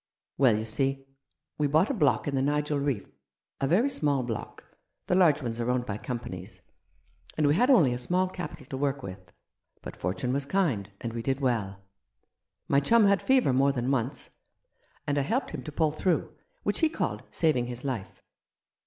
"Well, 0.39 0.57
you 0.57 0.65
see, 0.65 1.05
we 1.59 1.67
bought 1.67 1.91
a 1.91 1.93
block 1.93 2.27
in 2.27 2.33
the 2.33 2.41
Nigel 2.41 2.79
Reef— 2.79 3.07
a 3.61 3.67
very 3.67 3.87
small 3.87 4.23
block, 4.23 4.63
the 5.05 5.13
large 5.13 5.43
ones 5.43 5.59
are 5.59 5.69
owned 5.69 5.85
by 5.85 5.99
companies— 5.99 6.61
and 7.37 7.45
we 7.45 7.53
had 7.53 7.69
only 7.69 7.93
a 7.93 7.99
small 7.99 8.27
capital 8.27 8.65
to 8.65 8.77
work 8.77 9.03
with; 9.03 9.31
but 9.83 9.95
Fortune 9.95 10.33
was 10.33 10.47
kind, 10.47 10.89
and 11.01 11.13
we 11.13 11.21
did 11.21 11.39
well. 11.39 11.83
My 12.67 12.79
chum 12.79 13.05
had 13.05 13.21
fever 13.21 13.53
more 13.53 13.71
than 13.73 13.91
once, 13.91 14.31
and 15.05 15.19
I 15.19 15.21
helped 15.21 15.51
him 15.51 15.61
to 15.65 15.71
pull 15.71 15.91
through, 15.91 16.33
which 16.63 16.79
he 16.79 16.89
called 16.89 17.21
saving 17.29 17.67
his 17.67 17.85
life. 17.85 18.23